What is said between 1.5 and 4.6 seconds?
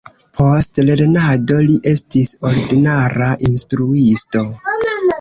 li estis ordinara instruisto.